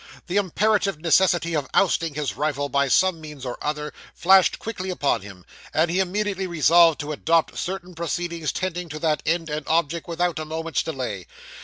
The 0.25 0.37
imperative 0.37 0.99
necessity 0.99 1.55
of 1.55 1.69
ousting 1.75 2.15
his 2.15 2.35
rival 2.35 2.69
by 2.69 2.87
some 2.87 3.21
means 3.21 3.45
or 3.45 3.59
other, 3.63 3.93
flashed 4.15 4.57
quickly 4.57 4.89
upon 4.89 5.21
him, 5.21 5.45
and 5.75 5.91
he 5.91 5.99
immediately 5.99 6.47
resolved 6.47 6.99
to 7.01 7.11
adopt 7.11 7.55
certain 7.59 7.93
proceedings 7.93 8.51
tending 8.51 8.89
to 8.89 8.97
that 8.97 9.21
end 9.27 9.47
and 9.51 9.63
object, 9.67 10.07
without 10.07 10.39
a 10.39 10.43
moment's 10.45 10.81
delay. 10.81 11.27